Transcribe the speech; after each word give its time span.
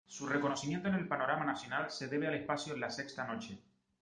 Su 0.07 0.25
reconocimiento 0.25 0.89
en 0.89 0.95
el 0.95 1.07
panorama 1.07 1.45
nacional 1.45 1.91
se 1.91 2.07
debe 2.07 2.25
al 2.27 2.33
espacio 2.33 2.75
"LaSexta 2.75 3.23
Noche". 3.27 3.61